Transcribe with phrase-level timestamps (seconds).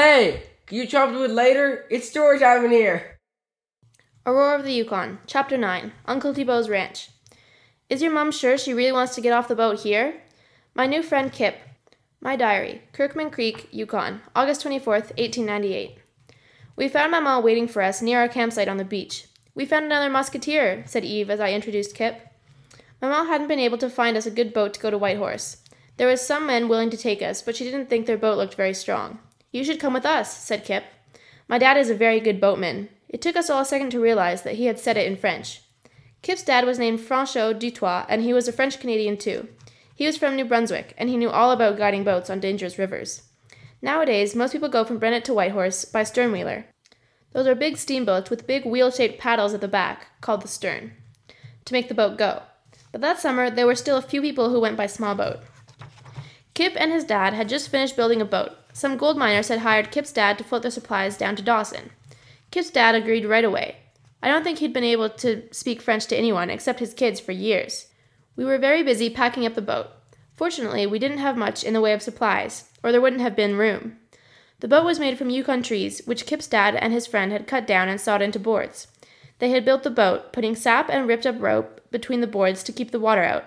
[0.00, 1.84] Hey, you chop the wood later?
[1.90, 3.18] It's story time in here.
[4.24, 7.10] Aurore of the Yukon, Chapter 9 Uncle Thibault's Ranch.
[7.90, 10.22] Is your mom sure she really wants to get off the boat here?
[10.72, 11.58] My new friend Kip.
[12.20, 15.98] My diary, Kirkman Creek, Yukon, August 24th, 1898.
[16.76, 19.26] We found Maman waiting for us near our campsite on the beach.
[19.56, 22.20] We found another musketeer, said Eve as I introduced Kip.
[23.02, 25.56] Maman hadn't been able to find us a good boat to go to Whitehorse.
[25.96, 28.54] There was some men willing to take us, but she didn't think their boat looked
[28.54, 29.18] very strong.
[29.50, 30.84] You should come with us, said Kip.
[31.48, 32.90] My dad is a very good boatman.
[33.08, 35.62] It took us all a second to realize that he had said it in French.
[36.20, 39.48] Kip's dad was named Franchot Dutoit, and he was a French Canadian too.
[39.94, 43.22] He was from New Brunswick, and he knew all about guiding boats on dangerous rivers.
[43.80, 46.64] Nowadays, most people go from Bennett to Whitehorse by sternwheeler.
[47.32, 50.92] Those are big steamboats with big wheel shaped paddles at the back, called the stern,
[51.64, 52.42] to make the boat go.
[52.92, 55.40] But that summer, there were still a few people who went by small boat.
[56.54, 58.52] Kip and his dad had just finished building a boat.
[58.78, 61.90] Some gold miners had hired Kip's dad to float their supplies down to Dawson.
[62.52, 63.78] Kip's dad agreed right away.
[64.22, 67.32] I don't think he'd been able to speak French to anyone except his kids for
[67.32, 67.88] years.
[68.36, 69.88] We were very busy packing up the boat.
[70.36, 73.56] Fortunately, we didn't have much in the way of supplies, or there wouldn't have been
[73.56, 73.96] room.
[74.60, 77.66] The boat was made from Yukon trees, which Kip's dad and his friend had cut
[77.66, 78.86] down and sawed into boards.
[79.40, 82.72] They had built the boat, putting sap and ripped up rope between the boards to
[82.72, 83.44] keep the water out.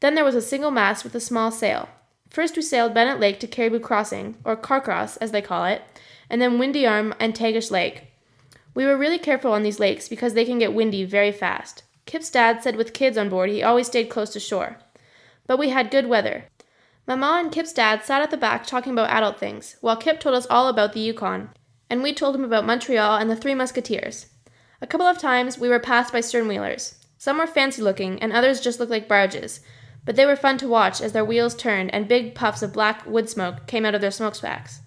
[0.00, 1.88] Then there was a single mast with a small sail.
[2.32, 5.82] First we sailed Bennett Lake to Caribou Crossing, or Carcross as they call it,
[6.30, 8.04] and then Windy Arm and Tagish Lake.
[8.74, 11.82] We were really careful on these lakes because they can get windy very fast.
[12.06, 14.78] Kip's dad said with kids on board he always stayed close to shore.
[15.46, 16.46] But we had good weather.
[17.06, 20.34] Mama and Kip's dad sat at the back talking about adult things, while Kip told
[20.34, 21.50] us all about the Yukon,
[21.90, 24.28] and we told him about Montreal and the Three Musketeers.
[24.80, 26.94] A couple of times we were passed by sternwheelers.
[27.18, 29.60] Some were fancy looking, and others just looked like barges,
[30.04, 33.06] but they were fun to watch as their wheels turned and big puffs of black
[33.06, 34.80] wood smoke came out of their smokestacks.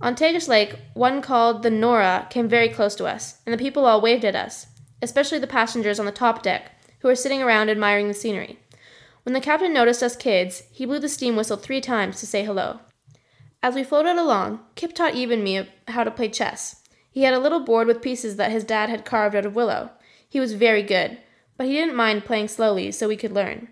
[0.00, 3.86] On Tagish Lake, one called the Nora came very close to us, and the people
[3.86, 4.66] all waved at us,
[5.00, 8.58] especially the passengers on the top deck, who were sitting around admiring the scenery.
[9.22, 12.44] When the captain noticed us kids, he blew the steam whistle three times to say
[12.44, 12.80] hello.
[13.62, 16.82] As we floated along, Kip taught Eve and me how to play chess.
[17.08, 19.90] He had a little board with pieces that his dad had carved out of willow.
[20.28, 21.18] He was very good,
[21.56, 23.68] but he didn't mind playing slowly so we could learn.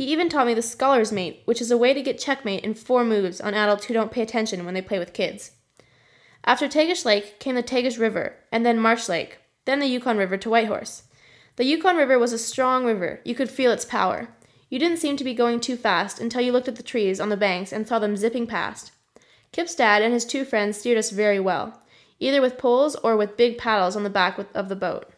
[0.00, 2.72] He even taught me the scholar's mate, which is a way to get checkmate in
[2.72, 5.50] four moves on adults who don't pay attention when they play with kids.
[6.42, 10.38] After Tagish Lake came the Tagish River, and then Marsh Lake, then the Yukon River
[10.38, 11.02] to Whitehorse.
[11.56, 13.20] The Yukon River was a strong river.
[13.26, 14.30] You could feel its power.
[14.70, 17.28] You didn't seem to be going too fast until you looked at the trees on
[17.28, 18.92] the banks and saw them zipping past.
[19.52, 21.78] Kip's dad and his two friends steered us very well,
[22.18, 25.12] either with poles or with big paddles on the back of the boat.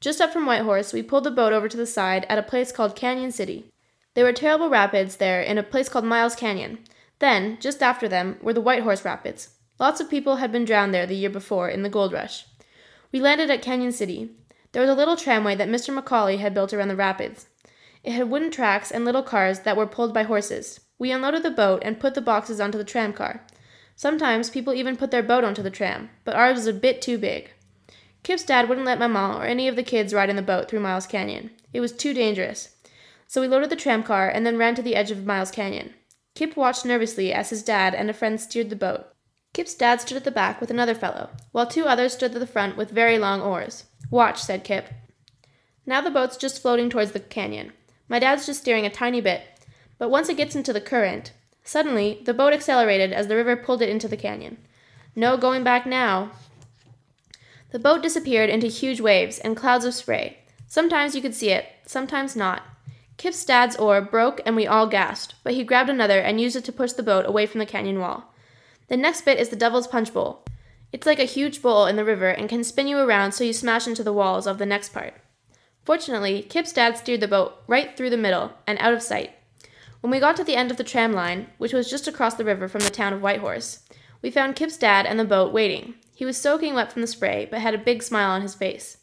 [0.00, 2.72] Just up from Whitehorse, we pulled the boat over to the side at a place
[2.72, 3.70] called Canyon City.
[4.18, 6.80] There were terrible rapids there in a place called Miles Canyon.
[7.20, 9.50] Then, just after them, were the White Horse Rapids.
[9.78, 12.44] Lots of people had been drowned there the year before in the gold rush.
[13.12, 14.32] We landed at Canyon City.
[14.72, 15.94] There was a little tramway that Mr.
[15.94, 17.46] Macaulay had built around the rapids.
[18.02, 20.80] It had wooden tracks and little cars that were pulled by horses.
[20.98, 23.46] We unloaded the boat and put the boxes onto the tram car.
[23.94, 27.18] Sometimes people even put their boat onto the tram, but ours was a bit too
[27.18, 27.52] big.
[28.24, 30.80] Kip's dad wouldn't let Mama or any of the kids ride in the boat through
[30.80, 31.52] Miles Canyon.
[31.72, 32.74] It was too dangerous.
[33.28, 35.94] So we loaded the tram car and then ran to the edge of Miles Canyon.
[36.34, 39.06] Kip watched nervously as his dad and a friend steered the boat.
[39.52, 42.46] Kip's dad stood at the back with another fellow, while two others stood at the
[42.46, 43.84] front with very long oars.
[44.10, 44.88] Watch, said Kip.
[45.84, 47.72] Now the boat's just floating towards the canyon.
[48.08, 49.42] My dad's just steering a tiny bit,
[49.98, 51.32] but once it gets into the current,
[51.64, 54.56] suddenly the boat accelerated as the river pulled it into the canyon.
[55.14, 56.30] No going back now.
[57.72, 60.38] The boat disappeared into huge waves and clouds of spray.
[60.66, 62.62] Sometimes you could see it, sometimes not.
[63.18, 66.64] Kip's dad's oar broke and we all gasped, but he grabbed another and used it
[66.64, 68.32] to push the boat away from the canyon wall.
[68.86, 70.44] The next bit is the Devil's Punch Bowl.
[70.92, 73.52] It's like a huge bowl in the river and can spin you around so you
[73.52, 75.14] smash into the walls of the next part.
[75.84, 79.32] Fortunately, Kip's dad steered the boat right through the middle and out of sight.
[80.00, 82.44] When we got to the end of the tram line, which was just across the
[82.44, 83.80] river from the town of Whitehorse,
[84.22, 85.94] we found Kip's dad and the boat waiting.
[86.14, 88.98] He was soaking wet from the spray, but had a big smile on his face.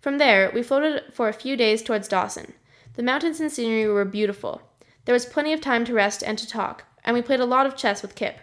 [0.00, 2.54] From there, we floated for a few days towards Dawson.
[2.94, 4.60] The mountains and scenery were beautiful.
[5.06, 7.66] There was plenty of time to rest and to talk, and we played a lot
[7.66, 8.38] of chess with Kip.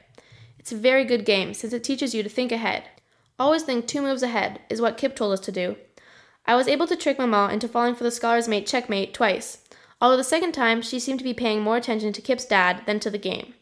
[0.57, 2.85] It's a very good game since it teaches you to think ahead.
[3.37, 5.77] Always think two moves ahead, is what Kip told us to do.
[6.45, 9.59] I was able to trick Maman into falling for the scholar's mate checkmate twice,
[10.01, 12.99] although the second time she seemed to be paying more attention to Kip's dad than
[13.01, 13.53] to the game.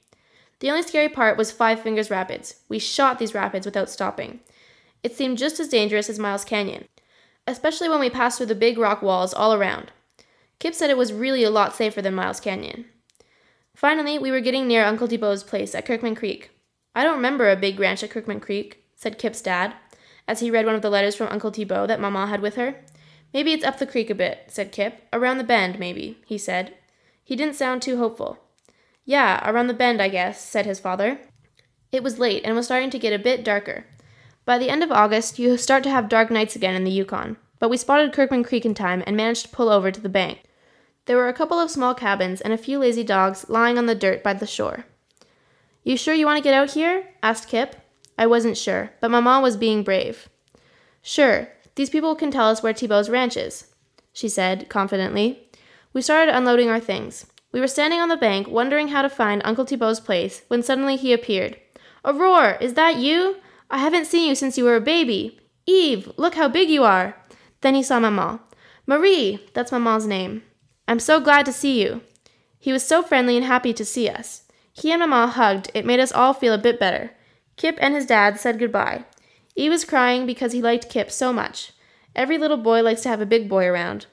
[0.59, 2.61] The only scary part was Five Fingers Rapids.
[2.69, 4.39] We shot these rapids without stopping.
[5.03, 6.87] It seemed just as dangerous as Miles Canyon,
[7.45, 9.91] especially when we passed through the big rock walls all around.
[10.59, 12.85] Kip said it was really a lot safer than Miles Canyon.
[13.75, 16.49] Finally, we were getting near Uncle Thibault's place at Kirkman Creek.
[16.95, 19.75] I don't remember a big ranch at Kirkman Creek, said Kip's dad,
[20.27, 22.83] as he read one of the letters from Uncle Thibault that Mamma had with her.
[23.33, 25.03] Maybe it's up the creek a bit, said Kip.
[25.13, 26.73] Around the bend, maybe, he said.
[27.23, 28.39] He didn't sound too hopeful.
[29.05, 31.19] Yeah, around the bend, I guess, said his father.
[31.91, 33.85] It was late and was starting to get a bit darker.
[34.43, 37.37] By the end of August, you start to have dark nights again in the Yukon,
[37.59, 40.46] but we spotted Kirkman Creek in time and managed to pull over to the bank.
[41.07, 43.95] There were a couple of small cabins and a few lazy dogs lying on the
[43.95, 44.85] dirt by the shore.
[45.83, 47.07] You sure you want to get out here?
[47.23, 47.77] asked Kip.
[48.17, 50.27] I wasn't sure, but Mamma was being brave.
[51.01, 53.67] Sure, these people can tell us where Thibault's ranch is,
[54.11, 55.49] she said confidently.
[55.93, 57.25] We started unloading our things.
[57.53, 60.97] We were standing on the bank, wondering how to find Uncle Thibault's place, when suddenly
[60.97, 61.57] he appeared.
[62.03, 63.37] Aurore, is that you?
[63.69, 65.39] I haven't seen you since you were a baby.
[65.65, 67.15] Eve, look how big you are.
[67.61, 68.39] Then he saw Maman.
[68.85, 70.43] Marie, that's Maman's name.
[70.87, 72.01] I'm so glad to see you.
[72.59, 74.43] He was so friendly and happy to see us.
[74.71, 75.71] He and Maman hugged.
[75.73, 77.11] It made us all feel a bit better.
[77.55, 79.05] Kip and his dad said goodbye.
[79.55, 81.71] Eve was crying because he liked Kip so much.
[82.15, 84.05] Every little boy likes to have a big boy around.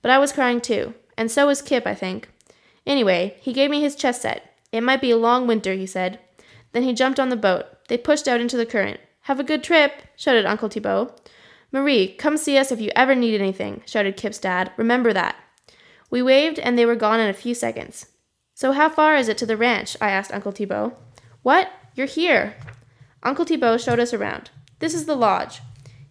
[0.00, 2.28] But I was crying too, and so was Kip, I think.
[2.86, 4.54] Anyway, he gave me his chess set.
[4.72, 6.18] It might be a long winter, he said.
[6.72, 7.66] Then he jumped on the boat.
[7.88, 9.00] They pushed out into the current.
[9.22, 11.14] Have a good trip, shouted Uncle Thibault.
[11.70, 14.72] Marie, come see us if you ever need anything, shouted Kip's dad.
[14.76, 15.36] Remember that.
[16.12, 18.04] We waved, and they were gone in a few seconds.
[18.52, 19.96] So, how far is it to the ranch?
[19.98, 20.92] I asked Uncle Thibault.
[21.40, 21.70] What?
[21.94, 22.54] You're here.
[23.22, 24.50] Uncle Thibault showed us around.
[24.78, 25.62] This is the lodge.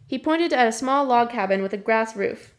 [0.08, 2.56] He pointed at a small log cabin with a grass roof.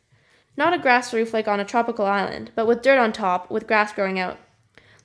[0.56, 3.67] Not a grass roof like on a tropical island, but with dirt on top, with
[3.67, 4.39] grass growing out.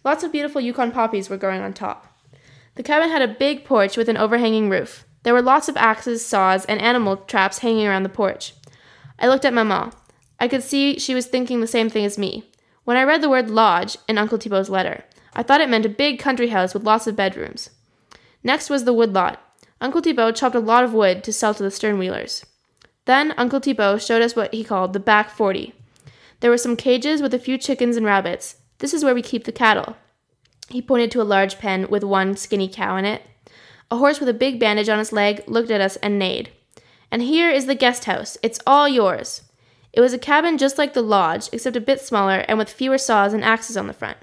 [0.05, 2.19] Lots of beautiful Yukon poppies were growing on top.
[2.75, 5.05] The cabin had a big porch with an overhanging roof.
[5.23, 8.53] There were lots of axes, saws, and animal traps hanging around the porch.
[9.17, 9.91] I looked at Maman.
[10.39, 12.49] I could see she was thinking the same thing as me.
[12.83, 15.03] When I read the word lodge in Uncle Thibault's letter,
[15.33, 17.69] I thought it meant a big country house with lots of bedrooms.
[18.43, 19.41] Next was the woodlot.
[19.81, 22.43] Uncle Thibault chopped a lot of wood to sell to the sternwheelers.
[23.05, 25.73] Then Uncle Thibault showed us what he called the back 40.
[26.39, 28.57] There were some cages with a few chickens and rabbits.
[28.79, 29.97] This is where we keep the cattle.
[30.69, 33.23] He pointed to a large pen with one skinny cow in it.
[33.89, 36.49] A horse with a big bandage on its leg looked at us and neighed.
[37.09, 38.37] And here is the guest house.
[38.43, 39.43] It's all yours.
[39.97, 42.99] It was a cabin just like the lodge, except a bit smaller and with fewer
[42.99, 44.17] saws and axes on the front.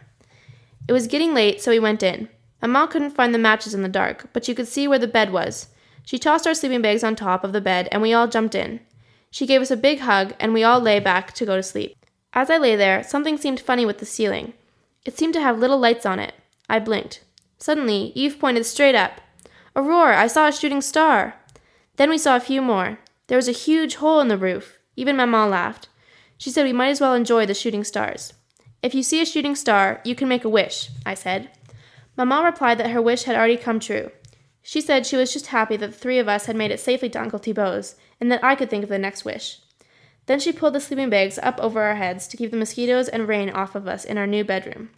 [0.87, 2.29] It was getting late, so we went in.
[2.63, 5.33] Mamma couldn't find the matches in the dark, but you could see where the bed
[5.33, 5.71] was.
[6.05, 8.79] She tossed our sleeping bags on top of the bed, and we all jumped in.
[9.33, 11.97] She gave us a big hug, and we all lay back to go to sleep.
[12.33, 14.55] As I lay there, something seemed funny with the ceiling.
[15.05, 16.35] It seemed to have little lights on it.
[16.71, 17.25] I blinked.
[17.59, 19.21] Suddenly, Eve pointed straight up.
[19.75, 21.35] Aurore, I saw a shooting star.
[21.97, 23.01] Then we saw a few more.
[23.27, 24.79] There was a huge hole in the roof.
[24.97, 25.89] Even Maman laughed.
[26.39, 28.33] She said we might as well enjoy the shooting stars.
[28.83, 31.51] If you see a shooting star, you can make a wish, I said.
[32.17, 34.11] Maman replied that her wish had already come true.
[34.63, 37.11] She said she was just happy that the three of us had made it safely
[37.11, 39.59] to Uncle Thibault's, and that I could think of the next wish.
[40.27, 43.29] Then she pulled the sleeping bags up over our heads to keep the mosquitoes and
[43.29, 44.91] rain off of us in our new bedroom.